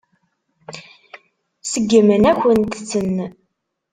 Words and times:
Seggmen-akent-ten. 1.71 3.17